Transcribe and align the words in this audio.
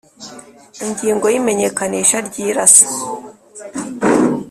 Ingingo 0.87 1.25
ya 1.29 1.35
Imenyekanisha 1.41 2.17
ry 2.27 2.35
irasa 2.47 2.85